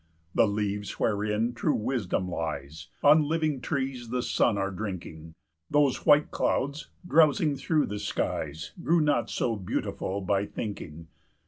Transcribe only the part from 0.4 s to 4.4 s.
"The leaves wherein true wisdom lies On living trees the